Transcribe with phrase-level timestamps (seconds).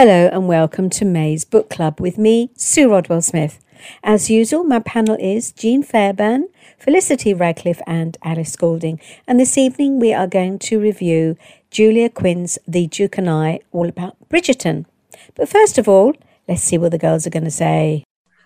[0.00, 3.58] Hello and welcome to May's Book Club with me, Sue Rodwell Smith.
[4.04, 6.46] As usual, my panel is Jean Fairbairn,
[6.78, 9.00] Felicity Radcliffe, and Alice Goulding.
[9.26, 11.36] And this evening we are going to review
[11.72, 14.86] Julia Quinn's The Duke and I, all about Bridgerton.
[15.34, 16.14] But first of all,
[16.46, 18.04] let's see what the girls are going to say.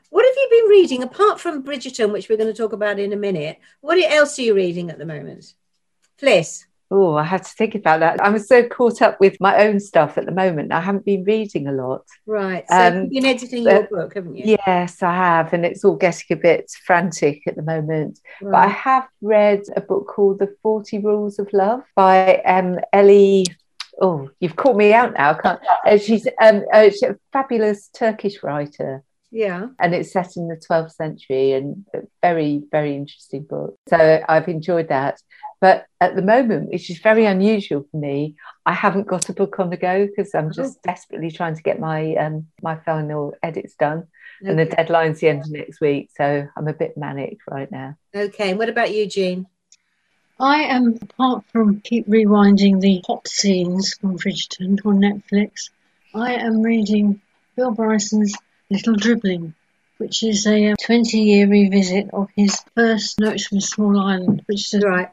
[0.08, 3.12] What have you been reading apart from Bridgerton, which we're going to talk about in
[3.12, 3.58] a minute?
[3.82, 5.52] What else are you reading at the moment?
[6.18, 6.64] Fliss.
[6.94, 8.22] Oh, I have to think about that.
[8.22, 10.72] I'm so caught up with my own stuff at the moment.
[10.72, 12.04] I haven't been reading a lot.
[12.26, 12.66] Right.
[12.68, 14.58] So um, you've been editing your book, haven't you?
[14.66, 15.54] Yes, I have.
[15.54, 18.20] And it's all getting a bit frantic at the moment.
[18.42, 18.52] Right.
[18.52, 23.46] But I have read a book called The 40 Rules of Love by um, Ellie.
[24.02, 25.32] Oh, you've caught me out now.
[25.32, 29.02] Can't, uh, she's, um, uh, she's a fabulous Turkish writer.
[29.30, 29.68] Yeah.
[29.78, 31.86] And it's set in the 12th century and
[32.20, 33.78] very, very interesting book.
[33.88, 35.22] So I've enjoyed that.
[35.62, 38.34] But at the moment, which is very unusual for me,
[38.66, 40.80] I haven't got a book on the go because I'm just oh.
[40.82, 44.08] desperately trying to get my um, my final edits done.
[44.42, 44.50] Okay.
[44.50, 46.10] And the deadline's the end of next week.
[46.16, 47.96] So I'm a bit manic right now.
[48.12, 48.50] Okay.
[48.50, 49.46] And what about you, Jean?
[50.40, 55.70] I am, apart from keep rewinding the hot scenes from Bridgerton on Netflix,
[56.12, 57.20] I am reading
[57.54, 58.34] Bill Bryson's
[58.68, 59.54] Little Dribbling
[59.98, 64.74] which is a 20 year revisit of his first Notes from a Small Island, which
[64.74, 65.08] is a right.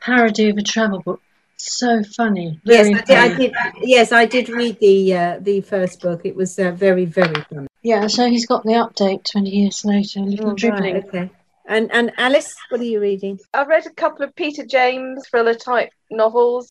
[0.00, 1.20] parody of a travel book.
[1.56, 2.58] So funny.
[2.64, 6.22] Yes I, did, I did, Yes, I did read the uh, the first book.
[6.24, 7.66] It was uh, very, very funny.
[7.82, 10.94] Yeah, so he's got the update 20 years later, Little oh, Dribbling.
[10.94, 11.30] Right, okay.
[11.66, 13.38] And, and Alice, what are you reading?
[13.54, 16.68] I've read a couple of Peter James thriller type novels.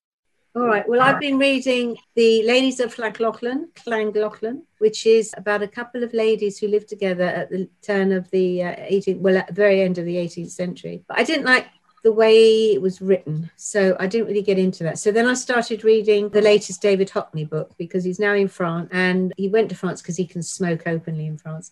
[0.55, 0.87] All right.
[0.89, 6.11] Well, I've been reading The Ladies of Llangollen, Llangollen, which is about a couple of
[6.11, 9.81] ladies who lived together at the turn of the uh, 18th, well, at the very
[9.81, 11.03] end of the 18th century.
[11.07, 11.67] But I didn't like
[12.03, 14.97] the way it was written, so I didn't really get into that.
[14.97, 18.89] So then I started reading the latest David Hockney book because he's now in France
[18.91, 21.71] and he went to France because he can smoke openly in France.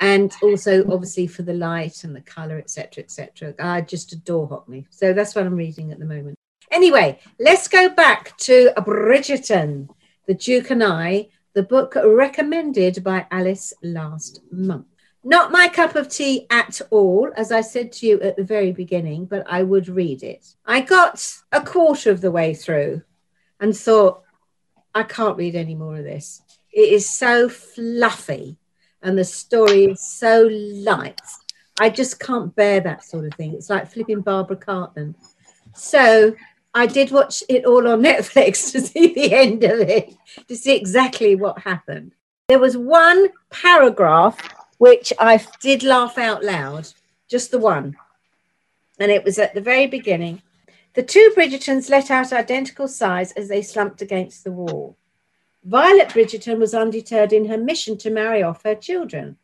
[0.00, 3.54] And also, obviously, for the light and the color, etc., etc.
[3.58, 4.86] I just adore Hockney.
[4.90, 6.37] So that's what I'm reading at the moment.
[6.70, 9.88] Anyway, let's go back to Bridgerton,
[10.26, 14.86] The Duke and I, the book recommended by Alice last month.
[15.24, 18.72] Not my cup of tea at all, as I said to you at the very
[18.72, 20.54] beginning, but I would read it.
[20.64, 23.02] I got a quarter of the way through
[23.60, 24.22] and thought,
[24.94, 26.42] I can't read any more of this.
[26.72, 28.56] It is so fluffy
[29.02, 31.20] and the story is so light.
[31.80, 33.54] I just can't bear that sort of thing.
[33.54, 35.14] It's like flipping Barbara Cartland.
[35.74, 36.34] So
[36.78, 40.14] I did watch it all on Netflix to see the end of it,
[40.46, 42.14] to see exactly what happened.
[42.46, 44.38] There was one paragraph
[44.78, 46.86] which I did laugh out loud,
[47.26, 47.96] just the one.
[49.00, 50.40] And it was at the very beginning.
[50.94, 54.96] The two Bridgertons let out identical sighs as they slumped against the wall.
[55.64, 59.36] Violet Bridgerton was undeterred in her mission to marry off her children.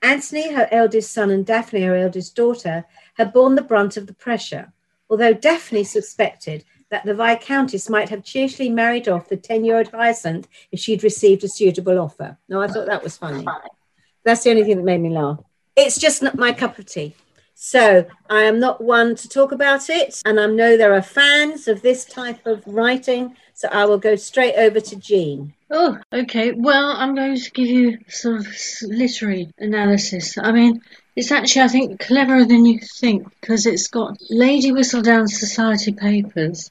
[0.00, 2.84] Anthony, her eldest son, and Daphne, her eldest daughter,
[3.14, 4.72] had borne the brunt of the pressure
[5.10, 9.88] although Daphne suspected that the Viscountess might have cheerfully married off the 10 year old
[9.88, 12.38] Hyacinth if she'd received a suitable offer.
[12.48, 13.44] No, I thought that was funny.
[14.24, 15.38] That's the only thing that made me laugh.
[15.76, 17.14] It's just not my cup of tea.
[17.54, 21.66] So I am not one to talk about it, and I know there are fans
[21.66, 23.36] of this type of writing.
[23.52, 25.54] So I will go straight over to Jean.
[25.70, 26.52] Oh, okay.
[26.52, 28.46] Well, I'm going to give you of
[28.82, 30.38] literary analysis.
[30.38, 30.80] I mean,
[31.14, 36.70] it's actually, I think, cleverer than you think because it's got Lady Whistledown Society papers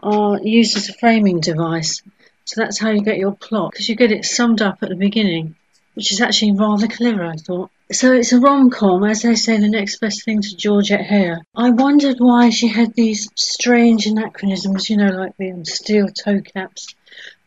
[0.00, 2.02] are used as a framing device.
[2.44, 4.94] So that's how you get your plot because you get it summed up at the
[4.94, 5.56] beginning,
[5.94, 7.70] which is actually rather clever, I thought.
[7.90, 11.38] So it's a rom com, as they say, the next best thing to Georgette Heyer.
[11.56, 16.94] I wondered why she had these strange anachronisms, you know, like the steel toe caps.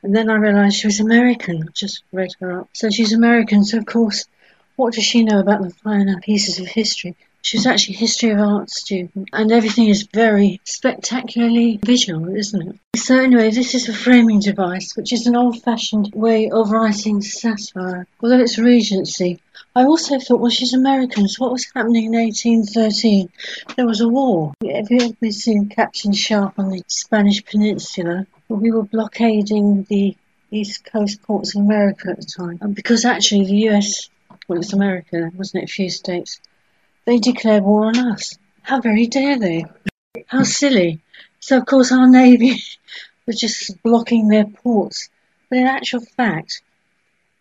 [0.03, 1.69] And then I realised she was American.
[1.73, 2.69] Just read her up.
[2.73, 4.25] So she's American, so of course
[4.79, 7.17] what does she know about the finer pieces of history?
[7.41, 12.75] She's actually a history of art student, and everything is very spectacularly visual, isn't it?
[12.95, 18.07] So anyway, this is a framing device, which is an old-fashioned way of writing satire,
[18.21, 19.41] although it's Regency.
[19.75, 23.29] I also thought, well, she's American, so what was happening in 1813?
[23.75, 24.53] There was a war.
[24.61, 28.27] Have you ever seen Captain Sharpe on the Spanish Peninsula?
[28.49, 30.17] We were blockading the
[30.51, 34.09] East Coast ports of America at the time, and because actually the US
[34.49, 35.69] well, it's America, wasn't it?
[35.69, 36.41] A few states.
[37.05, 38.37] They declared war on us.
[38.63, 39.65] How very dare they?
[40.25, 41.01] How silly.
[41.39, 42.57] So, of course, our Navy
[43.27, 45.09] was just blocking their ports.
[45.49, 46.63] But in actual fact,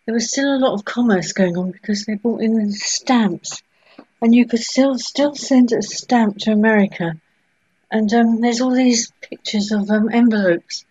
[0.05, 3.63] there was still a lot of commerce going on because they brought in stamps.
[4.21, 7.13] And you could still still send a stamp to America.
[7.91, 10.85] And um, there's all these pictures of um, envelopes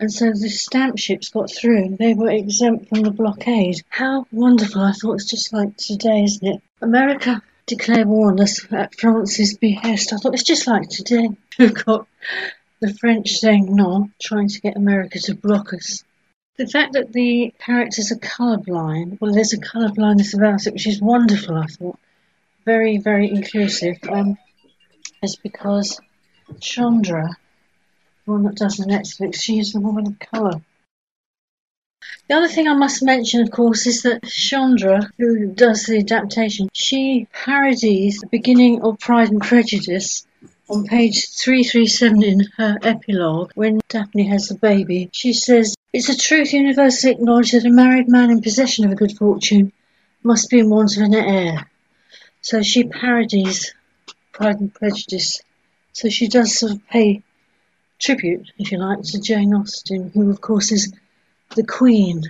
[0.00, 1.96] And so the stamp ships got through.
[1.98, 3.82] They were exempt from the blockade.
[3.88, 4.80] How wonderful.
[4.80, 6.62] I thought it's just like today, isn't it?
[6.80, 10.12] America declared war on us at France's behest.
[10.12, 11.28] I thought it's just like today.
[11.58, 12.06] We've got
[12.80, 16.04] the French saying no, trying to get America to block us.
[16.56, 21.00] The fact that the characters are colourblind, well, there's a colourblindness about it, which is
[21.00, 21.98] wonderful, I thought.
[22.64, 23.98] Very, very inclusive.
[24.08, 24.38] Um,
[25.22, 26.00] is because
[26.60, 27.34] Shonda,
[28.28, 30.60] one that does the Netflix, she is the woman of colour.
[32.28, 36.68] The other thing I must mention, of course, is that Shonda, who does the adaptation,
[36.72, 40.26] she parodies the beginning of Pride and Prejudice
[40.68, 45.08] on page 337 in her epilogue when Daphne has the baby.
[45.12, 48.96] She says, It's a truth universally acknowledged that a married man in possession of a
[48.96, 49.72] good fortune
[50.22, 51.66] must be in want of an heir.
[52.42, 53.72] So she parodies
[54.32, 55.40] Pride and Prejudice.
[55.92, 57.22] So she does sort of pay
[57.98, 60.92] tribute, if you like, to Jane Austen, who, of course, is
[61.56, 62.22] the queen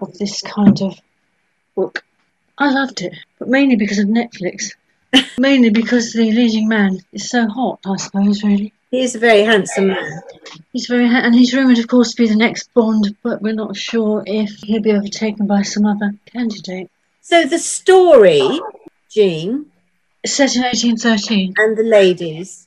[0.00, 0.98] of this kind of
[1.74, 2.04] book.
[2.58, 4.72] I loved it, but mainly because of Netflix.
[5.38, 8.72] mainly because the leading man is so hot, I suppose, really.
[8.90, 10.20] He is a very handsome man.
[10.72, 13.54] He's very, ha- and he's rumoured, of course, to be the next Bond, but we're
[13.54, 16.90] not sure if he'll be overtaken by some other candidate.
[17.20, 18.60] So the story,
[19.10, 19.66] Jean,
[20.24, 21.54] set in 1813.
[21.56, 22.63] and the ladies.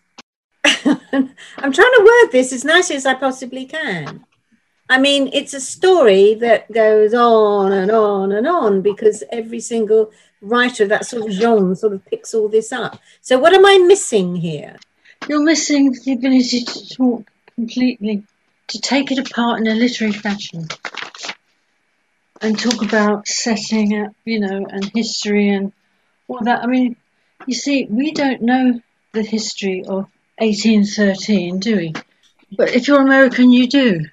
[0.86, 4.25] I'm trying to word this as nicely as I possibly can.
[4.90, 10.12] I mean, it's a story that goes on and on and on because every single
[10.42, 13.00] writer of that sort of genre sort of picks all this up.
[13.22, 14.78] So, what am I missing here?
[15.28, 18.24] You're missing the ability to talk completely,
[18.68, 20.68] to take it apart in a literary fashion,
[22.42, 25.74] and talk about setting, up, you know, and history and
[26.28, 26.64] all that.
[26.64, 26.96] I mean,
[27.46, 28.80] you see, we don't know
[29.14, 30.08] the history of
[30.39, 31.94] 1813, do we?
[32.56, 34.06] But if you're American, you do,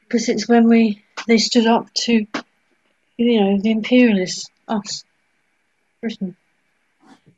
[0.00, 2.26] because it's when we they stood up to,
[3.16, 5.04] you know, the imperialists, us,
[6.00, 6.36] Britain.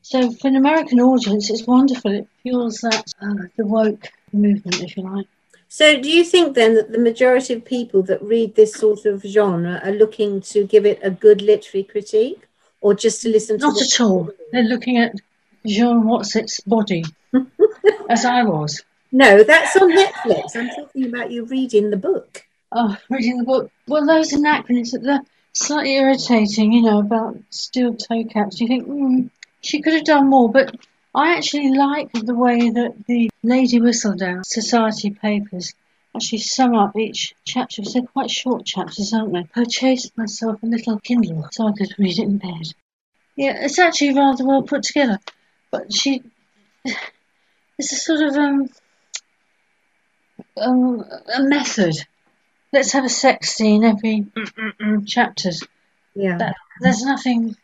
[0.02, 2.12] So for an American audience, it's wonderful.
[2.12, 5.26] It fuels that uh, the woke movement, if you like.
[5.68, 9.22] So, do you think then that the majority of people that read this sort of
[9.22, 12.46] genre are looking to give it a good literary critique
[12.80, 14.30] or just to listen to Not at all.
[14.52, 15.16] They're looking at
[15.66, 17.04] Jean Watson's body,
[18.08, 18.82] as I was.
[19.12, 20.56] No, that's on Netflix.
[20.56, 22.44] I'm talking about you reading the book.
[22.72, 23.70] Oh, reading the book.
[23.86, 25.22] Well, those anachronisms, they're
[25.52, 28.60] slightly irritating, you know, about steel toe caps.
[28.60, 29.30] You think, mm,
[29.62, 30.76] she could have done more, but
[31.14, 35.72] I actually like the way that the Lady Whistledown Society papers
[36.14, 37.82] actually sum up each chapter.
[37.82, 39.44] They're quite short chapters, aren't they?
[39.44, 42.74] Purchased myself a little Kindle so I could read it in bed.
[43.36, 45.18] Yeah, it's actually rather well put together.
[45.76, 46.22] But she,
[47.76, 48.70] it's a sort of um,
[50.56, 51.94] um a method.
[52.72, 55.62] Let's have a sex scene every mm, mm, mm, chapters.
[56.14, 56.38] Yeah.
[56.38, 57.56] That, there's nothing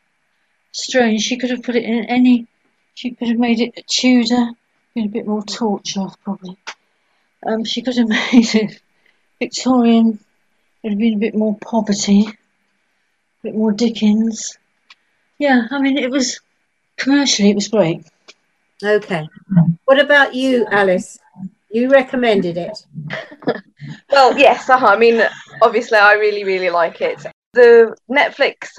[0.72, 1.22] strange.
[1.22, 2.46] She could have put it in any.
[2.92, 4.50] She could have made it a Tudor,
[4.94, 6.58] been a bit more torture probably.
[7.46, 8.78] Um, she could have made it
[9.38, 10.18] Victorian.
[10.82, 14.58] It would have been a bit more poverty, a bit more Dickens.
[15.38, 16.40] Yeah, I mean it was
[17.02, 18.04] commercially it was great.
[18.82, 19.28] Okay.
[19.84, 21.18] What about you, Alice?
[21.70, 22.86] You recommended it.
[24.10, 24.86] Well, yes, uh-huh.
[24.86, 25.22] I mean,
[25.60, 27.24] obviously, I really, really like it.
[27.54, 28.78] The Netflix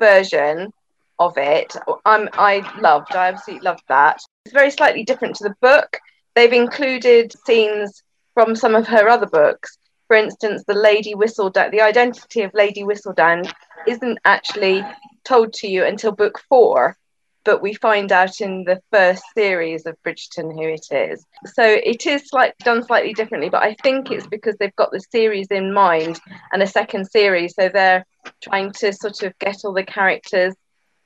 [0.00, 0.72] version
[1.18, 3.14] of it, um, I loved.
[3.14, 4.18] I absolutely loved that.
[4.44, 6.00] It's very slightly different to the book.
[6.34, 8.02] They've included scenes
[8.34, 9.78] from some of her other books.
[10.08, 13.50] For instance, the Lady Whistledown, the identity of Lady Whistledown
[13.86, 14.84] isn't actually
[15.24, 16.96] told to you until book four,
[17.44, 21.26] but we find out in the first series of Bridgerton who it is.
[21.54, 22.30] So it is
[22.64, 26.20] done slightly differently, but I think it's because they've got the series in mind
[26.52, 28.04] and a second series, so they're
[28.40, 30.54] trying to sort of get all the characters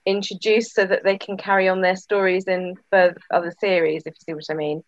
[0.04, 4.24] introduced so that they can carry on their stories in further other series, if you
[4.24, 4.82] see what I mean.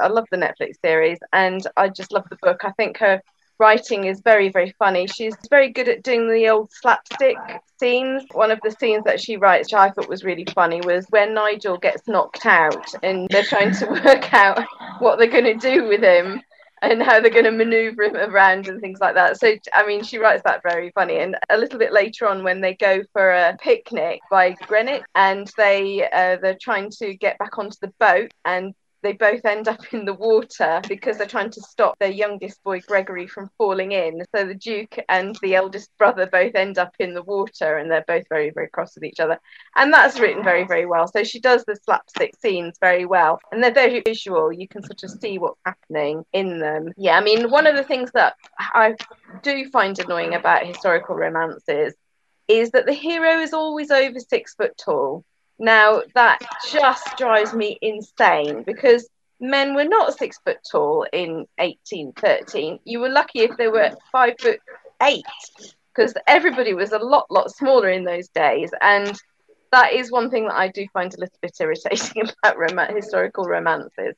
[0.00, 2.60] I love the Netflix series and I just love the book.
[2.64, 3.20] I think her
[3.60, 5.06] writing is very, very funny.
[5.06, 7.36] She's very good at doing the old slapstick
[7.78, 8.24] scenes.
[8.32, 11.34] One of the scenes that she writes, which I thought was really funny, was when
[11.34, 14.64] Nigel gets knocked out and they're trying to work out
[14.98, 16.42] what they're going to do with him
[16.82, 19.38] and how they're going to maneuver him around and things like that.
[19.38, 21.18] So, I mean, she writes that very funny.
[21.18, 25.50] And a little bit later on, when they go for a picnic by Greenwich and
[25.56, 29.80] they uh, they're trying to get back onto the boat and they both end up
[29.92, 34.22] in the water because they're trying to stop their youngest boy Gregory from falling in.
[34.34, 38.04] So the Duke and the eldest brother both end up in the water and they're
[38.06, 39.38] both very, very cross with each other.
[39.76, 41.08] And that's written very, very well.
[41.08, 43.40] So she does the slapstick scenes very well.
[43.52, 44.52] And they're very visual.
[44.52, 46.92] You can sort of see what's happening in them.
[46.96, 48.96] Yeah, I mean, one of the things that I
[49.42, 51.94] do find annoying about historical romances
[52.48, 55.24] is that the hero is always over six foot tall.
[55.60, 56.38] Now, that
[56.70, 59.06] just drives me insane because
[59.40, 62.78] men were not six foot tall in 1813.
[62.84, 64.58] You were lucky if they were five foot
[65.02, 65.22] eight
[65.94, 68.70] because everybody was a lot, lot smaller in those days.
[68.80, 69.12] And
[69.70, 73.44] that is one thing that I do find a little bit irritating about rom- historical
[73.44, 74.16] romances.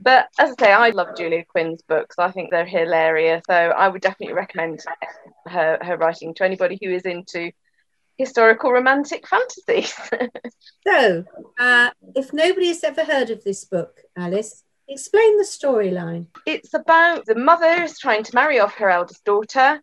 [0.00, 2.16] But as I say, I love Julia Quinn's books.
[2.18, 3.44] I think they're hilarious.
[3.46, 4.80] So I would definitely recommend
[5.46, 7.52] her, her writing to anybody who is into
[8.20, 9.98] historical romantic fantasies.
[10.86, 11.24] so,
[11.58, 16.26] uh, if nobody has ever heard of this book, Alice, explain the storyline.
[16.46, 19.80] It's about the mother is trying to marry off her eldest daughter.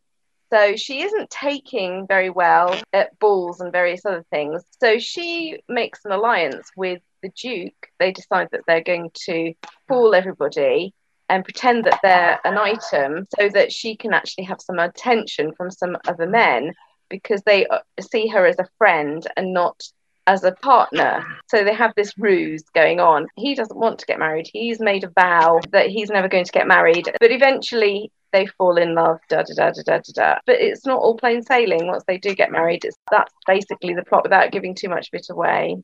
[0.54, 4.64] So she isn't taking very well at balls and various other things.
[4.80, 7.90] So she makes an alliance with the Duke.
[8.00, 9.54] They decide that they're going to
[9.88, 10.94] fool everybody
[11.28, 15.72] and pretend that they're an item so that she can actually have some attention from
[15.72, 16.74] some other men
[17.10, 19.82] because they uh, see her as a friend and not
[20.28, 21.26] as a partner.
[21.50, 23.28] So they have this ruse going on.
[23.38, 24.50] He doesn't want to get married.
[24.52, 27.10] He's made a vow that he's never going to get married.
[27.20, 30.40] But eventually they fall in love, da da da da da da.
[30.46, 32.84] But it's not all plain sailing once they do get married.
[32.84, 35.78] It's that's basically the plot without giving too much of it away.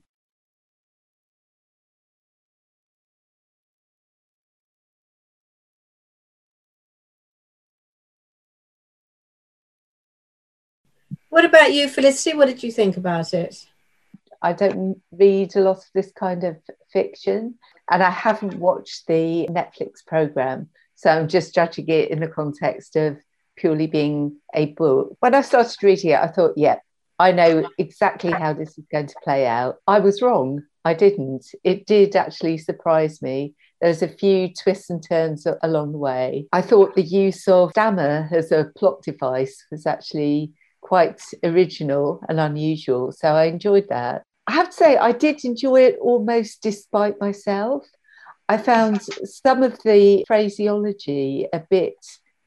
[11.33, 12.37] What about you, Felicity?
[12.37, 13.65] What did you think about it?
[14.43, 16.57] I don't read a lot of this kind of
[16.91, 17.55] fiction,
[17.89, 20.69] and I haven't watched the Netflix program.
[20.93, 23.17] So I'm just judging it in the context of
[23.55, 25.17] purely being a book.
[25.21, 26.77] When I started reading it, I thought, yeah,
[27.17, 29.77] I know exactly how this is going to play out.
[29.87, 30.61] I was wrong.
[30.85, 31.47] I didn't.
[31.63, 33.55] It did actually surprise me.
[33.81, 36.45] There's a few twists and turns along the way.
[36.53, 40.51] I thought the use of stammer as a plot device was actually
[40.83, 43.11] quite original and unusual.
[43.11, 44.23] So I enjoyed that.
[44.45, 47.85] I have to say, I did enjoy it almost despite myself.
[48.49, 51.95] I found some of the phraseology a bit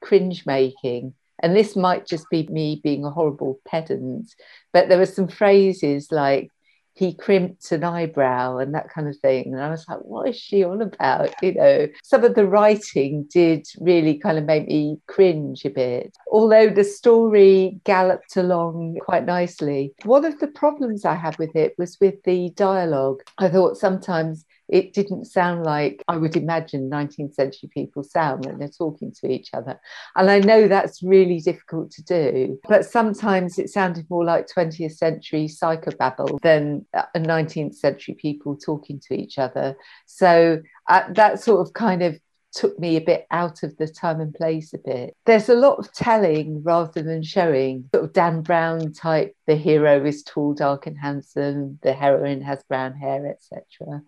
[0.02, 1.14] cringe making.
[1.42, 4.34] And this might just be me being a horrible pedant,
[4.72, 6.50] but there were some phrases like
[6.96, 9.52] he crimped an eyebrow and that kind of thing.
[9.52, 11.30] And I was like, what is she on about?
[11.42, 16.16] You know, some of the writing did really kind of make me cringe a bit.
[16.32, 19.92] Although the story galloped along quite nicely.
[20.04, 23.20] One of the problems I had with it was with the dialogue.
[23.36, 28.58] I thought sometimes it didn't sound like I would imagine 19th century people sound when
[28.58, 29.80] they're talking to each other.
[30.16, 34.96] And I know that's really difficult to do, but sometimes it sounded more like 20th
[34.96, 39.76] century psychobabble than 19th century people talking to each other.
[40.06, 42.18] So uh, that sort of kind of
[42.52, 45.14] took me a bit out of the time and place a bit.
[45.26, 47.88] There's a lot of telling rather than showing.
[47.94, 52.62] Sort of Dan Brown type, the hero is tall, dark, and handsome, the heroine has
[52.64, 54.02] brown hair, etc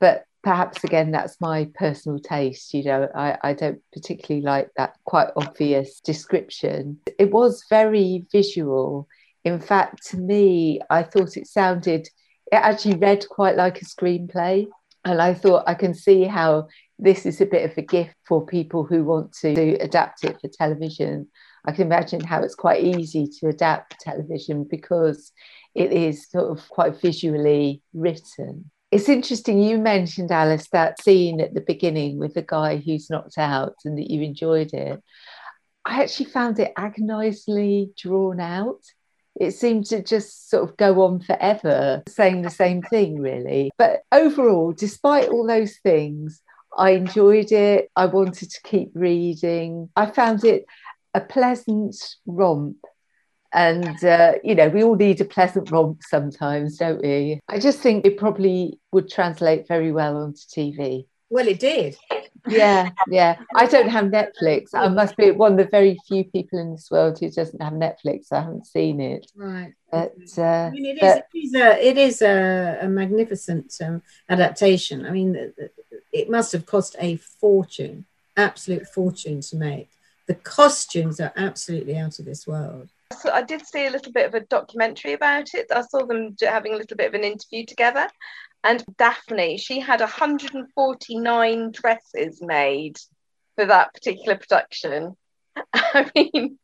[0.00, 4.94] but perhaps again that's my personal taste you know I, I don't particularly like that
[5.04, 7.00] quite obvious description.
[7.18, 9.08] It was very visual.
[9.44, 12.08] In fact to me i thought it sounded
[12.52, 14.66] it actually read quite like a screenplay
[15.04, 16.66] and i thought i can see how
[16.98, 20.48] this is a bit of a gift for people who want to adapt it for
[20.48, 21.28] television.
[21.64, 25.32] I can imagine how it's quite easy to adapt television because
[25.74, 31.54] it is sort of quite visually written it's interesting you mentioned alice that scene at
[31.54, 35.02] the beginning with the guy who's knocked out and that you enjoyed it.
[35.84, 38.80] I actually found it agonizingly drawn out.
[39.40, 43.70] It seemed to just sort of go on forever saying the same thing really.
[43.78, 46.42] But overall despite all those things
[46.76, 47.90] i enjoyed it.
[47.96, 49.90] I wanted to keep reading.
[49.96, 50.64] I found it
[51.14, 52.76] a pleasant romp
[53.52, 57.40] and, uh, you know, we all need a pleasant romp sometimes, don't we?
[57.48, 61.06] I just think it probably would translate very well onto TV.
[61.30, 61.96] Well, it did.
[62.46, 63.38] yeah, yeah.
[63.54, 64.04] I don't have
[64.40, 64.68] Netflix.
[64.74, 67.74] I must be one of the very few people in this world who doesn't have
[67.74, 68.32] Netflix.
[68.32, 69.30] I haven't seen it.
[69.34, 69.74] Right.
[69.90, 73.74] But, uh, I mean, it, but, is, it is a, it is a, a magnificent
[73.82, 75.06] um, adaptation.
[75.06, 75.52] I mean,
[76.12, 78.04] it must have cost a fortune,
[78.36, 79.88] absolute fortune to make.
[80.26, 82.90] The costumes are absolutely out of this world.
[83.16, 85.66] So I did see a little bit of a documentary about it.
[85.74, 88.08] I saw them having a little bit of an interview together,
[88.64, 92.98] And Daphne, she had 149 dresses made
[93.56, 95.16] for that particular production.
[95.72, 96.58] I mean,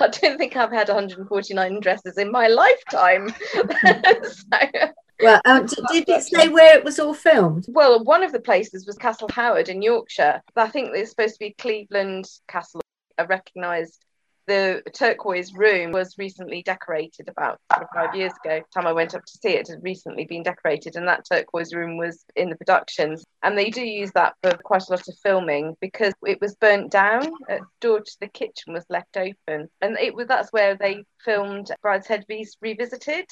[0.00, 3.34] I don't think I've had 149 dresses in my lifetime.
[3.54, 7.66] so, well, um, did it say where it was all filmed?
[7.68, 10.42] Well, one of the places was Castle Howard in Yorkshire.
[10.56, 12.80] I think it's supposed to be Clyvedon Castle,
[13.18, 14.04] a recognised
[14.48, 17.60] the turquoise room was recently decorated about
[17.94, 18.60] five years ago.
[18.60, 21.24] The Time I went up to see it it had recently been decorated, and that
[21.30, 23.24] turquoise room was in the productions.
[23.42, 26.90] And they do use that for quite a lot of filming because it was burnt
[26.90, 27.30] down.
[27.48, 31.70] A door to the kitchen was left open, and it was that's where they filmed
[31.84, 32.24] Brideshead
[32.60, 33.26] Revisited.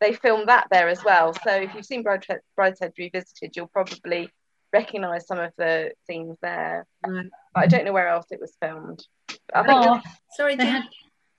[0.00, 1.34] They filmed that there as well.
[1.44, 4.30] So if you've seen Brideshead, Brideshead Revisited, you'll probably
[4.72, 6.86] recognise some of the scenes there.
[7.06, 7.26] Right.
[7.54, 9.04] But I don't know where else it was filmed.
[9.54, 10.20] I think Bath.
[10.32, 10.84] Sorry, they had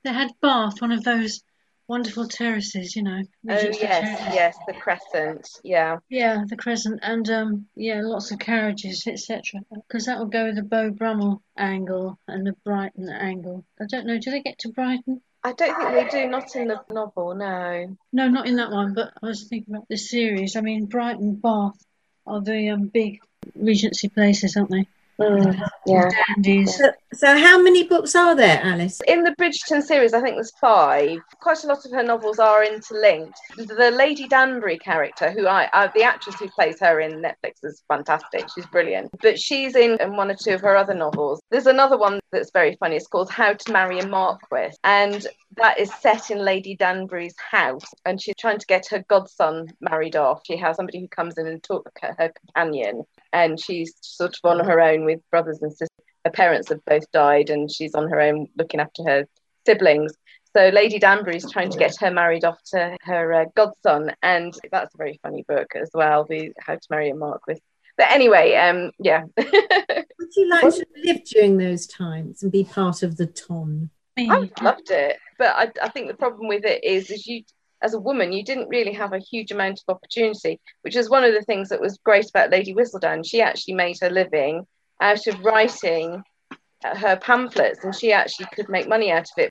[0.03, 1.43] they had Bath, one of those
[1.87, 3.21] wonderful terraces, you know.
[3.49, 5.97] Oh yes, yes, the Crescent, yeah.
[6.09, 9.61] Yeah, the Crescent, and um, yeah, lots of carriages, etc.
[9.73, 13.65] Because that will go with the Beau Brummell angle and the Brighton angle.
[13.79, 14.17] I don't know.
[14.19, 15.21] Do they get to Brighton?
[15.43, 16.29] I don't think they do.
[16.29, 17.97] Not in the novel, no.
[18.13, 18.93] No, not in that one.
[18.93, 20.55] But I was thinking about the series.
[20.55, 21.83] I mean, Brighton, Bath
[22.25, 23.19] are the um, big
[23.55, 24.87] Regency places, aren't they?
[25.21, 26.65] Mm, yeah.
[26.65, 29.01] So, so, how many books are there, Alice?
[29.07, 31.19] In the Bridgerton series, I think there's five.
[31.39, 33.37] Quite a lot of her novels are interlinked.
[33.57, 37.83] The Lady Danbury character, who I, uh, the actress who plays her in Netflix, is
[37.87, 38.45] fantastic.
[38.53, 39.11] She's brilliant.
[39.21, 41.41] But she's in, in one or two of her other novels.
[41.51, 42.95] There's another one that's very funny.
[42.95, 45.25] It's called How to Marry a Marquis, and
[45.57, 50.15] that is set in Lady Danbury's house, and she's trying to get her godson married
[50.15, 50.41] off.
[50.45, 54.65] She has somebody who comes in and talks her companion, and she's sort of on
[54.65, 55.89] her own with brothers and sisters.
[56.25, 59.25] Her parents have both died, and she's on her own looking after her
[59.65, 60.13] siblings.
[60.55, 64.53] So Lady Danbury is trying to get her married off to her uh, godson, and
[64.71, 66.25] that's a very funny book as well.
[66.25, 67.61] The How to Marry a Marquis.
[67.97, 69.23] But anyway, um, yeah.
[69.37, 73.89] Would you like to live during those times and be part of the ton?
[74.17, 77.43] I loved it, but I, I think the problem with it is, is you
[77.81, 81.23] as a woman, you didn't really have a huge amount of opportunity, which is one
[81.23, 83.25] of the things that was great about Lady Whistledown.
[83.25, 84.65] She actually made her living
[84.99, 86.23] out of writing
[86.83, 89.49] her pamphlets, and she actually could make money out of it.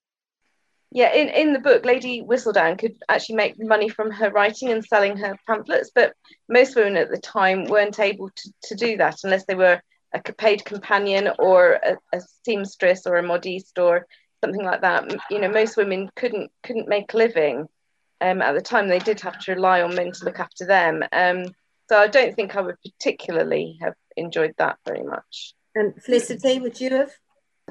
[0.93, 4.85] Yeah, in, in the book, Lady Whistledown could actually make money from her writing and
[4.85, 6.15] selling her pamphlets, but
[6.49, 9.81] most women at the time weren't able to, to do that unless they were
[10.13, 14.07] a paid companion or a, a seamstress or a modiste or
[14.43, 15.15] something like that.
[15.31, 17.69] You know, most women couldn't couldn't make a living
[18.21, 18.89] um, at the time.
[18.89, 21.03] They did have to rely on men to look after them.
[21.13, 21.45] Um,
[21.89, 25.55] so I don't think I would particularly have enjoyed that very much.
[25.75, 27.11] And Felicity, would you have?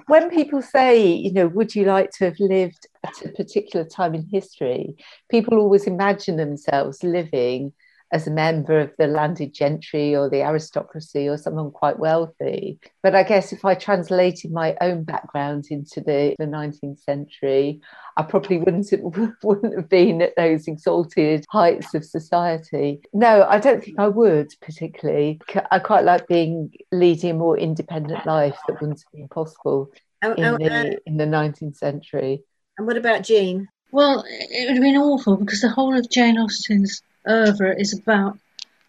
[0.07, 4.15] When people say, you know, would you like to have lived at a particular time
[4.15, 4.95] in history,
[5.29, 7.73] people always imagine themselves living
[8.12, 12.80] as a member of the landed gentry or the aristocracy or someone quite wealthy.
[13.04, 17.82] But I guess if I translated my own background into the, the 19th century,
[18.17, 19.02] I probably wouldn't have,
[19.43, 23.02] wouldn't have been at those exalted heights of society.
[23.13, 25.39] No, I don't think I would particularly.
[25.72, 29.91] I quite like being leading a more independent life that wouldn't have been possible
[30.24, 32.43] oh, oh, uh, in, the, in the 19th century.
[32.78, 33.67] And what about Jean?
[33.91, 38.37] Well, it would have been awful because the whole of Jane Austen's oeuvre is about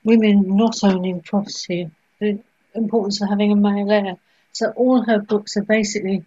[0.05, 2.40] women not owning property, the
[2.74, 4.16] importance of having a male heir.
[4.53, 6.24] So all her books are basically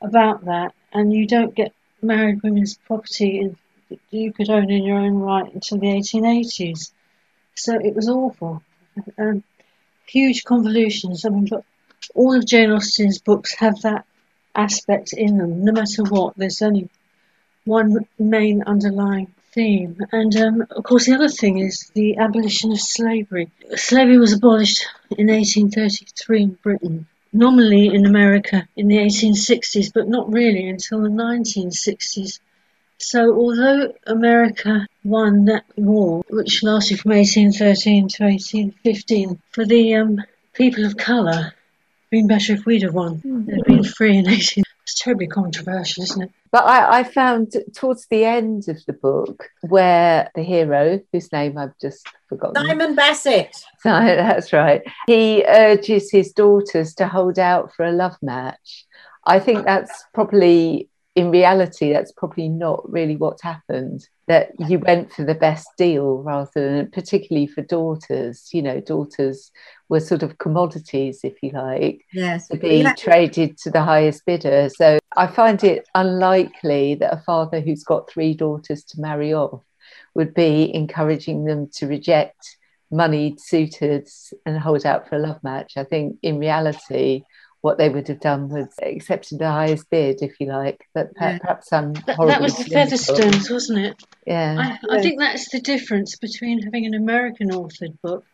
[0.00, 1.72] about that, and you don't get
[2.02, 3.54] married women's property
[4.10, 6.92] you could own in your own right until the 1880s.
[7.54, 8.62] So it was awful.
[9.18, 9.42] Um,
[10.06, 11.24] huge convolutions.
[11.24, 11.64] I mean, but
[12.14, 14.06] all of Jane Austen's books have that
[14.54, 15.64] aspect in them.
[15.64, 16.88] No matter what, there's only
[17.64, 19.98] one main underlying theme.
[20.12, 23.50] And um, of course, the other thing is the abolition of slavery.
[23.74, 24.86] Slavery was abolished
[25.16, 31.08] in 1833 in Britain, nominally in America in the 1860s, but not really until the
[31.08, 32.40] 1960s.
[32.98, 40.22] So, although America won that war, which lasted from 1813 to 1815, for the um,
[40.52, 43.22] people of colour, it'd been better if we'd have won.
[43.46, 44.64] They'd been free in 18.
[44.90, 46.30] It's terribly controversial, isn't it?
[46.50, 51.56] But I, I, found towards the end of the book where the hero, whose name
[51.56, 53.54] I've just forgotten, Simon Basset.
[53.84, 54.82] that's right.
[55.06, 58.84] He urges his daughters to hold out for a love match.
[59.24, 64.08] I think that's probably, in reality, that's probably not really what happened.
[64.28, 68.48] That you went for the best deal rather than, particularly for daughters.
[68.52, 69.50] You know, daughters
[69.88, 72.94] were sort of commodities, if you like, yes, to be yeah.
[72.94, 74.68] traded to the highest bidder.
[74.68, 79.62] So I find it unlikely that a father who's got three daughters to marry off
[80.14, 82.56] would be encouraging them to reject
[82.92, 85.72] moneyed suitors and hold out for a love match.
[85.76, 87.22] I think in reality,
[87.62, 90.86] what they would have done was accepted the highest bid, if you like.
[90.94, 91.38] But Yeah.
[91.38, 92.64] perhaps I'm That, that was the.
[92.64, 94.02] Featherstones, wasn't it?
[94.26, 98.24] Yeah, I, I think that's the difference between having an American authored book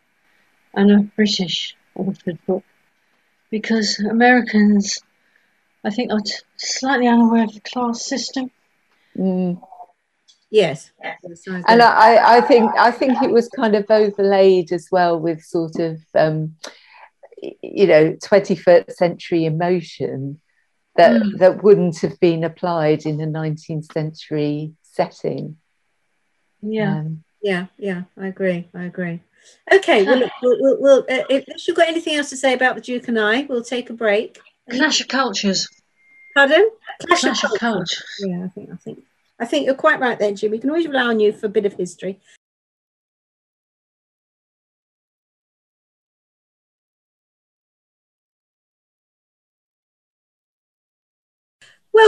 [0.73, 2.63] and a British authored book.
[3.49, 4.99] Because Americans,
[5.83, 8.51] I think, are t- slightly unaware of the class system.
[9.17, 9.61] Mm.
[10.49, 10.91] Yes.
[11.03, 11.81] Yes, and.
[11.81, 15.99] I, I think I think it was kind of overlaid as well with sort of
[16.15, 16.71] um, y-
[17.41, 20.39] you know 21st century emotion
[20.95, 21.37] that Mm.
[21.39, 25.57] that wouldn't have been applied in a 19th century setting.
[26.61, 26.99] Yeah.
[26.99, 28.67] Um, Yeah, yeah, I agree.
[28.73, 29.21] I agree.
[29.71, 32.75] Okay, well, look, we'll, we'll, we'll uh, if you've got anything else to say about
[32.75, 34.39] the Duke and I, we'll take a break.
[34.69, 35.67] Clash of cultures.
[36.35, 36.69] Pardon?
[37.01, 37.59] Clash, Clash of Culture.
[37.59, 38.03] cultures.
[38.19, 39.03] Yeah, I think, I think,
[39.39, 40.51] I think you're quite right there, Jim.
[40.51, 42.19] We can always rely on you for a bit of history.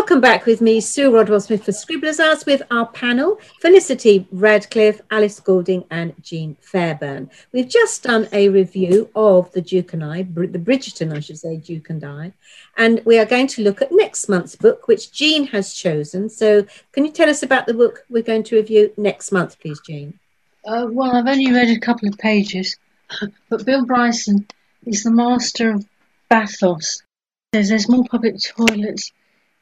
[0.10, 5.02] Welcome back with me, Sue Rodwell Smith for Scribblers Hour with our panel, Felicity Radcliffe,
[5.12, 7.30] Alice Goulding and Jean Fairbairn.
[7.52, 11.58] We've just done a review of The Duke and I, the Bridgerton, I should say,
[11.58, 12.34] Duke and I,
[12.76, 16.28] and we are going to look at next month's book, which Jean has chosen.
[16.28, 19.80] So can you tell us about the book we're going to review next month, please,
[19.86, 20.17] Jean?
[20.65, 22.76] Uh, well, I've only read a couple of pages,
[23.48, 24.48] but Bill Bryson
[24.88, 25.86] is the master of
[26.32, 27.04] bathos.
[27.52, 29.12] There's, there's more public toilets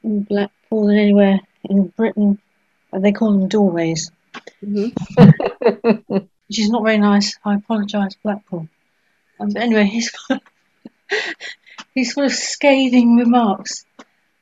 [0.08, 2.40] in Blackpool than anywhere in Britain.
[2.92, 4.12] They call them doorways,
[4.62, 4.94] which
[6.50, 7.38] is not very nice.
[7.44, 8.68] I apologise, Blackpool.
[9.40, 10.42] Um, but anyway, he's got,
[11.94, 13.86] he's full of scathing remarks,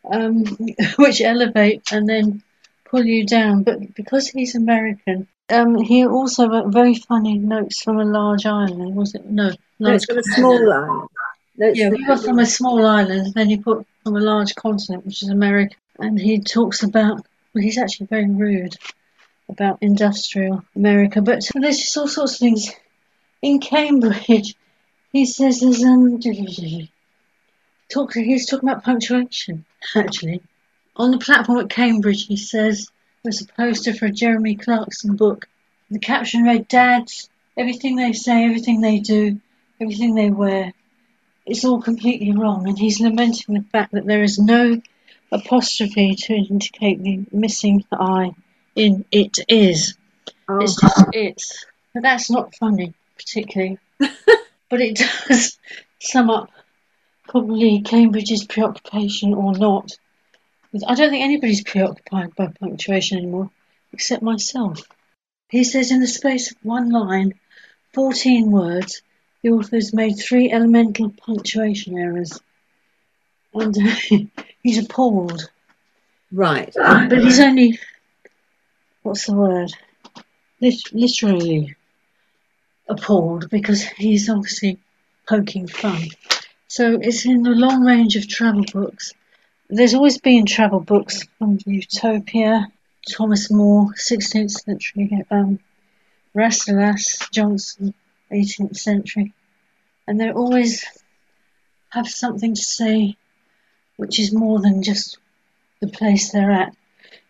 [0.09, 0.45] um,
[0.97, 2.43] which elevate and then
[2.85, 3.63] pull you down.
[3.63, 8.95] But because he's American, um, he also wrote very funny notes from a large island.
[8.95, 9.51] Was it no?
[9.79, 11.09] No, it's from a small island.
[11.57, 15.05] Yeah, from- we were from a small island, then he put from a large continent,
[15.05, 15.75] which is America.
[15.99, 18.75] And he talks about, well, he's actually very rude
[19.47, 21.21] about industrial America.
[21.21, 22.71] But there's just all sorts of things.
[23.41, 24.55] In Cambridge,
[25.11, 26.19] he says there's um,
[27.89, 29.65] talk, he's talking about punctuation,
[29.95, 30.41] actually.
[30.97, 32.89] On the platform at Cambridge, he says
[33.23, 35.47] there's a poster for a Jeremy Clarkson book.
[35.91, 39.39] The caption read, Dads, everything they say, everything they do,
[39.79, 40.73] everything they wear,
[41.45, 44.81] it's all completely wrong, and he's lamenting the fact that there is no
[45.31, 48.31] apostrophe to indicate the missing I
[48.75, 49.95] in it is.
[50.47, 51.65] Oh, It's just it's.
[51.93, 53.79] But that's not funny, particularly.
[53.99, 55.57] but it does
[55.99, 56.51] sum up
[57.27, 59.97] probably Cambridge's preoccupation or not.
[60.87, 63.49] I don't think anybody's preoccupied by punctuation anymore,
[63.93, 64.81] except myself.
[65.49, 67.33] He says in the space of one line,
[67.93, 69.01] 14 words,
[69.45, 72.39] the author has made three elemental punctuation errors.
[73.53, 73.75] And
[74.63, 75.51] he's appalled.
[76.31, 76.73] right.
[76.75, 77.77] But he's only,
[79.03, 79.71] what's the word?
[80.61, 81.75] Lit- literally
[82.89, 84.79] appalled because he's obviously
[85.29, 86.07] poking fun.
[86.67, 89.13] So it's in the long range of travel books.
[89.69, 92.67] There's always been travel books from Utopia,
[93.15, 95.59] Thomas More, 16th century, um,
[96.35, 97.93] Rasselas Johnson,
[98.31, 99.33] 18th century.
[100.07, 100.85] And they always
[101.89, 103.17] have something to say
[103.97, 105.17] which is more than just
[105.81, 106.75] the place they're at.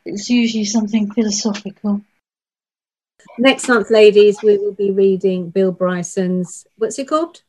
[0.04, 2.02] It's usually something philosophical.
[3.38, 7.42] Next month, ladies, we will be reading Bill Bryson's, what's it called?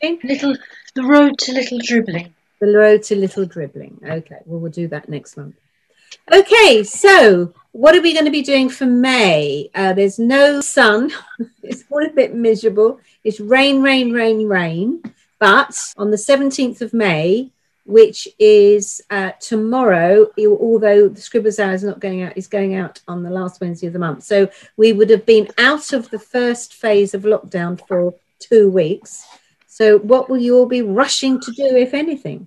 [0.00, 0.18] Jean?
[0.22, 0.56] Little,
[0.94, 2.34] the road to little dribbling.
[2.62, 3.98] The Road to Little Dribbling.
[4.04, 5.56] Okay, well, we'll do that next month.
[6.32, 9.70] Okay, so what are we going to be doing for May?
[9.74, 11.10] Uh, there's no sun.
[11.62, 13.00] it's all a bit miserable.
[13.24, 15.02] It's rain, rain, rain, rain.
[15.38, 17.50] But on the 17th of May,
[17.84, 23.00] which is uh, tomorrow, although the Scribblers Hour is not going out, is going out
[23.08, 24.22] on the last Wednesday of the month.
[24.22, 29.26] So we would have been out of the first phase of lockdown for two weeks.
[29.66, 32.46] So what will you all be rushing to do, if anything?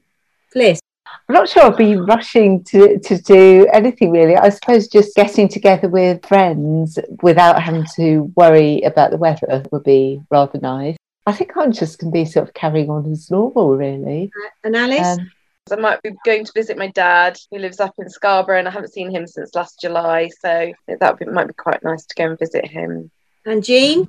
[0.56, 0.80] Fliss?
[1.28, 4.36] I'm not sure I'll be rushing to, to do anything really.
[4.36, 9.84] I suppose just getting together with friends without having to worry about the weather would
[9.84, 10.98] be rather nice.
[11.26, 14.32] I think I'm just going to be sort of carrying on as normal, really.
[14.64, 15.18] And Alice?
[15.18, 15.32] Um,
[15.72, 18.72] I might be going to visit my dad, who lives up in Scarborough, and I
[18.72, 20.30] haven't seen him since last July.
[20.40, 23.10] So that be, might be quite nice to go and visit him.
[23.46, 24.08] and Jean?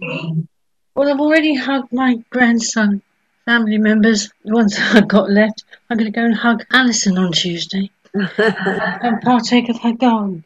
[0.94, 3.00] Well, I've already hugged my grandson,
[3.47, 5.65] family members, the ones I've got left.
[5.89, 10.45] I'm going to go and hug Alison on Tuesday and partake of her garden.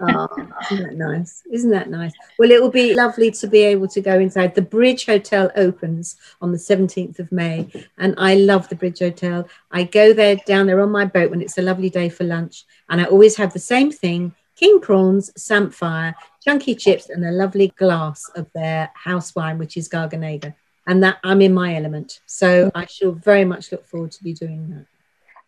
[0.00, 0.28] Oh,
[0.70, 1.42] isn't that nice?
[1.50, 2.12] Isn't that nice?
[2.38, 4.54] Well, it will be lovely to be able to go inside.
[4.54, 9.48] The Bridge Hotel opens on the 17th of May, and I love the Bridge Hotel.
[9.70, 12.64] I go there down there on my boat when it's a lovely day for lunch,
[12.90, 17.68] and I always have the same thing king prawns, samphire, chunky chips, and a lovely
[17.76, 20.54] glass of their house wine, which is Garganega.
[20.86, 22.20] And that I'm in my element.
[22.26, 24.86] So I shall very much look forward to be doing that.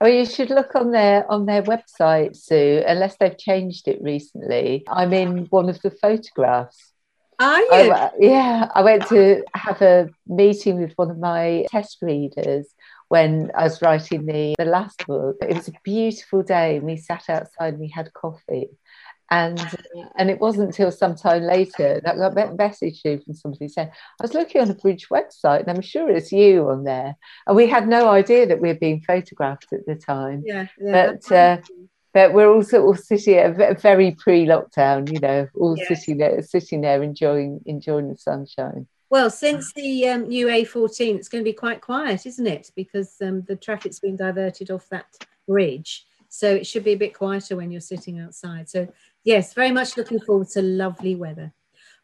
[0.00, 2.82] Oh, you should look on their on their website, Sue.
[2.86, 6.92] Unless they've changed it recently, I'm in one of the photographs.
[7.38, 7.92] Are you?
[7.92, 12.66] I, yeah, I went to have a meeting with one of my test readers
[13.08, 15.36] when I was writing the the last book.
[15.40, 18.68] It was a beautiful day, and we sat outside and we had coffee
[19.30, 19.60] and
[20.16, 24.22] and it wasn't until sometime later that I got a message from somebody saying I
[24.22, 27.66] was looking on the bridge website and I'm sure it's you on there and we
[27.66, 31.58] had no idea that we were being photographed at the time yeah, yeah but uh,
[32.14, 35.88] but we're also all sitting at very pre-lockdown you know all yes.
[35.88, 41.28] sitting there sitting there enjoying enjoying the sunshine well, since the um, new A14, it's
[41.28, 42.72] going to be quite quiet, isn't it?
[42.74, 45.06] Because um, the traffic's been diverted off that
[45.46, 46.06] bridge.
[46.28, 48.68] So it should be a bit quieter when you're sitting outside.
[48.68, 48.88] So
[49.26, 51.52] yes, very much looking forward to lovely weather.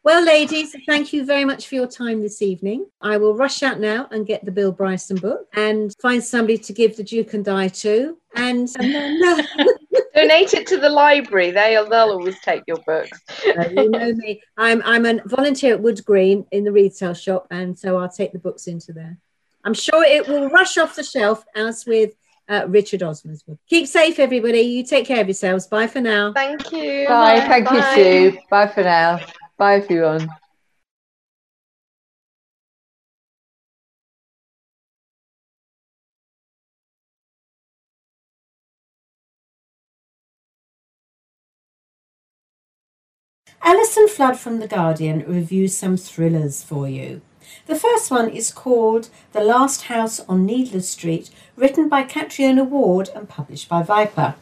[0.05, 2.87] Well, ladies, thank you very much for your time this evening.
[3.01, 6.73] I will rush out now and get the Bill Bryson book and find somebody to
[6.73, 9.47] give the Duke and I to, and, and then
[10.13, 11.53] donate it to the library.
[11.53, 13.17] They'll they'll always take your books.
[13.47, 14.43] uh, you know me.
[14.57, 18.33] I'm I'm a volunteer at Wood Green in the retail shop, and so I'll take
[18.33, 19.19] the books into there.
[19.65, 22.15] I'm sure it will rush off the shelf as with
[22.49, 23.59] uh, Richard Osman's book.
[23.69, 24.61] Keep safe, everybody.
[24.61, 25.67] You take care of yourselves.
[25.67, 26.33] Bye for now.
[26.33, 27.07] Thank you.
[27.09, 27.41] Bye.
[27.41, 27.47] Bye.
[27.47, 27.97] Thank Bye.
[27.97, 28.39] you, Sue.
[28.51, 29.21] Bye for now.
[29.57, 30.29] Bye, everyone.
[43.65, 47.23] Alison Flood from The Guardian reviews some thrillers for you.
[47.67, 53.09] The first one is called The Last House on Needless Street, written by Catriona Ward
[53.15, 54.35] and published by Viper.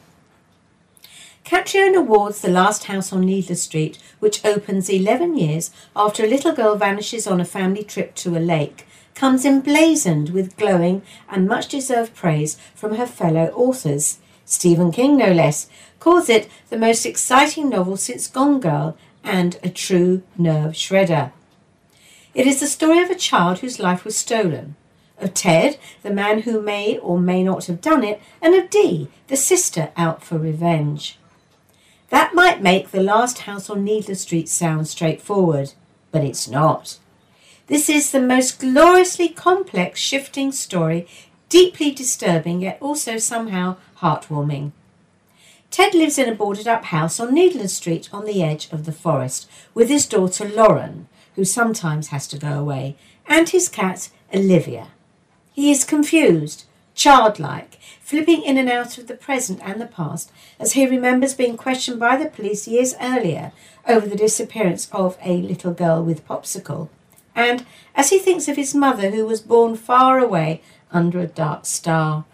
[1.44, 6.52] Catriona Ward's The Last House on Needless Street, which opens 11 years after a little
[6.52, 11.68] girl vanishes on a family trip to a lake, comes emblazoned with glowing and much
[11.68, 14.18] deserved praise from her fellow authors.
[14.46, 19.68] Stephen King, no less, calls it the most exciting novel since Gone Girl and a
[19.68, 21.32] true nerve shredder.
[22.32, 24.76] It is the story of a child whose life was stolen,
[25.18, 29.08] of Ted, the man who may or may not have done it, and of Dee,
[29.26, 31.18] the sister out for revenge.
[32.10, 35.72] That might make The Last House on Needless Street sound straightforward,
[36.12, 36.98] but it's not.
[37.66, 41.06] This is the most gloriously complex, shifting story,
[41.48, 44.72] deeply disturbing yet also somehow heartwarming.
[45.70, 48.92] Ted lives in a boarded up house on Needless Street on the edge of the
[48.92, 54.88] forest with his daughter Lauren, who sometimes has to go away, and his cat, Olivia.
[55.52, 56.64] He is confused,
[56.94, 61.56] childlike, flipping in and out of the present and the past as he remembers being
[61.56, 63.52] questioned by the police years earlier
[63.86, 66.88] over the disappearance of a little girl with popsicle,
[67.34, 67.64] and
[67.94, 70.60] as he thinks of his mother who was born far away
[70.92, 72.24] under a dark star.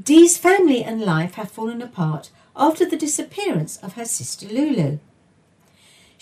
[0.00, 4.98] Dee's family and life have fallen apart after the disappearance of her sister Lulu.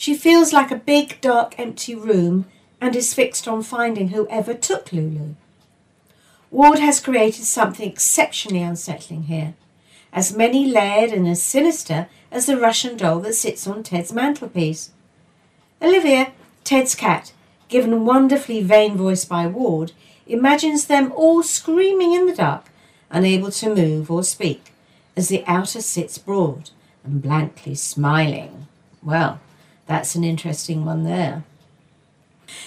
[0.01, 2.47] She feels like a big, dark, empty room
[2.81, 5.35] and is fixed on finding whoever took Lulu.
[6.51, 9.53] Ward has created something exceptionally unsettling here,
[10.11, 14.89] as many layered and as sinister as the Russian doll that sits on Ted's mantelpiece.
[15.83, 16.33] Olivia,
[16.65, 17.35] Ted's cat,
[17.69, 19.93] given wonderfully vain voice by Ward,
[20.27, 22.71] imagines them all screaming in the dark,
[23.11, 24.73] unable to move or speak,
[25.15, 26.71] as the outer sits broad
[27.05, 28.67] and blankly smiling.
[29.03, 29.41] Well,
[29.91, 31.43] that's an interesting one there.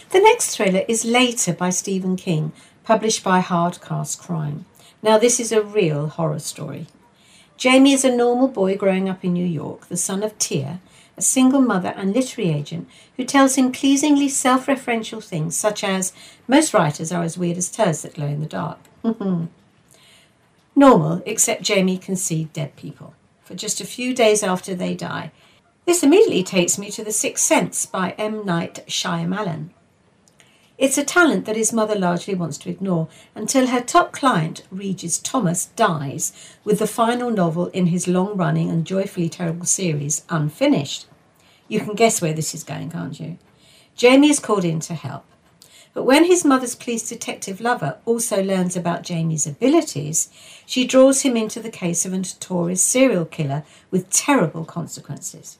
[0.09, 2.51] The next thriller is Later by Stephen King,
[2.83, 4.65] published by Hard Case Crime.
[5.01, 6.88] Now, this is a real horror story.
[7.55, 10.81] Jamie is a normal boy growing up in New York, the son of Tia,
[11.15, 16.12] a single mother and literary agent who tells him pleasingly self referential things such as,
[16.45, 18.79] Most writers are as weird as turds that glow in the dark.
[20.75, 23.13] Normal, except Jamie can see dead people.
[23.45, 25.31] For just a few days after they die,
[25.86, 28.46] this immediately takes me to The Sixth Sense by M.
[28.46, 29.69] Night Shyamalan.
[30.78, 35.19] It's a talent that his mother largely wants to ignore until her top client, Regis
[35.19, 41.06] Thomas, dies with the final novel in his long running and joyfully terrible series unfinished.
[41.67, 43.38] You can guess where this is going, can't you?
[43.96, 45.26] Jamie is called in to help.
[45.93, 50.30] But when his mother's police detective lover also learns about Jamie's abilities,
[50.65, 55.60] she draws him into the case of a notorious serial killer with terrible consequences.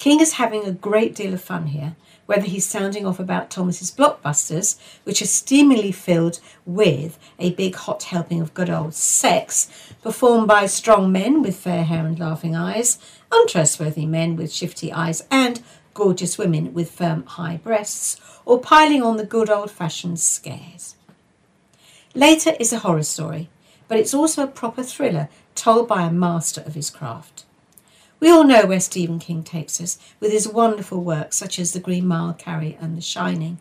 [0.00, 3.90] King is having a great deal of fun here, whether he's sounding off about Thomas's
[3.90, 9.68] blockbusters, which are steamingly filled with a big hot helping of good old sex,
[10.02, 12.96] performed by strong men with fair hair and laughing eyes,
[13.30, 15.60] untrustworthy men with shifty eyes, and
[15.92, 20.94] gorgeous women with firm high breasts, or piling on the good old fashioned scares.
[22.14, 23.50] Later is a horror story,
[23.86, 27.44] but it's also a proper thriller told by a master of his craft.
[28.20, 31.80] We all know where Stephen King takes us with his wonderful works such as The
[31.80, 33.58] Green Mile, Carrie, and The Shining.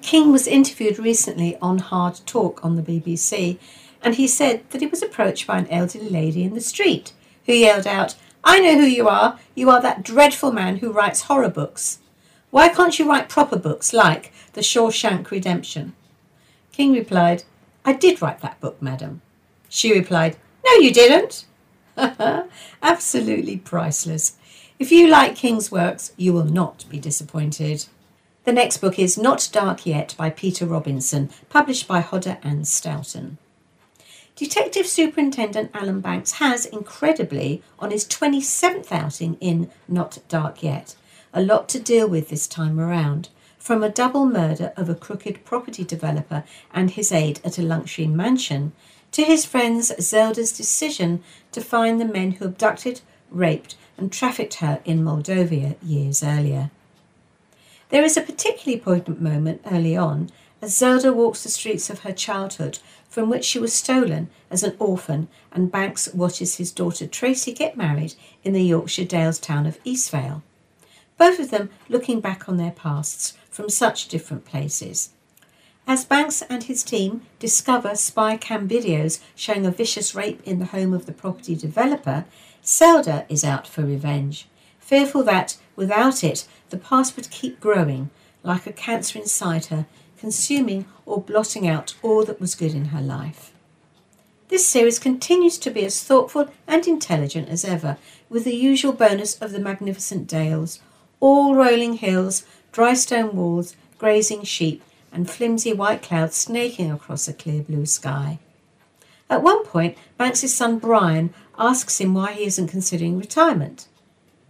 [0.00, 3.58] King was interviewed recently on Hard Talk on the BBC,
[4.02, 7.12] and he said that he was approached by an elderly lady in the street
[7.44, 9.38] who yelled out, I know who you are.
[9.54, 11.98] You are that dreadful man who writes horror books.
[12.50, 15.94] Why can't you write proper books like The Shawshank Redemption?
[16.72, 17.44] King replied,
[17.84, 19.20] I did write that book, madam.
[19.68, 21.44] She replied, No, you didn't.
[22.82, 24.36] Absolutely priceless.
[24.78, 27.86] If you like King's works, you will not be disappointed.
[28.44, 33.36] The next book is Not Dark Yet by Peter Robinson, published by Hodder and Stoughton.
[34.34, 40.96] Detective Superintendent Alan Banks has, incredibly, on his 27th outing in Not Dark Yet,
[41.34, 43.28] a lot to deal with this time around.
[43.58, 48.06] From a double murder of a crooked property developer and his aide at a luxury
[48.06, 48.72] mansion
[49.12, 54.80] to his friends Zelda's decision to find the men who abducted, raped, and trafficked her
[54.84, 56.70] in Moldova years earlier.
[57.90, 60.30] There is a particularly poignant moment early on
[60.62, 64.76] as Zelda walks the streets of her childhood, from which she was stolen as an
[64.78, 69.82] orphan, and Banks watches his daughter Tracy get married in the Yorkshire Dales town of
[69.84, 70.42] Eastvale.
[71.18, 75.10] Both of them looking back on their pasts from such different places.
[75.92, 80.66] As Banks and his team discover spy cam videos showing a vicious rape in the
[80.66, 82.26] home of the property developer,
[82.64, 84.46] Zelda is out for revenge,
[84.78, 88.10] fearful that, without it, the past would keep growing,
[88.44, 93.02] like a cancer inside her, consuming or blotting out all that was good in her
[93.02, 93.52] life.
[94.46, 97.98] This series continues to be as thoughtful and intelligent as ever,
[98.28, 100.78] with the usual bonus of the magnificent dales,
[101.18, 107.32] all rolling hills, dry stone walls, grazing sheep, and flimsy white clouds snaking across a
[107.32, 108.38] clear blue sky.
[109.28, 113.86] At one point, Banks's son Brian asks him why he isn't considering retirement.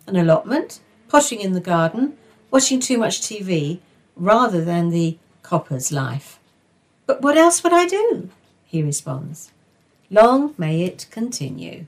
[0.06, 2.16] An allotment, pottering in the garden,
[2.50, 3.80] watching too much TV,
[4.16, 6.38] rather than the copper's life.
[7.06, 8.30] But what else would I do?
[8.64, 9.50] he responds.
[10.10, 11.86] Long may it continue.